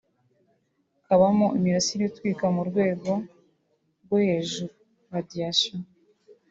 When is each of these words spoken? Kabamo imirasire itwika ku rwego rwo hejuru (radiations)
Kabamo 1.05 1.47
imirasire 1.57 2.03
itwika 2.05 2.45
ku 2.55 2.61
rwego 2.69 3.11
rwo 4.03 4.17
hejuru 4.25 4.73
(radiations) 5.13 5.87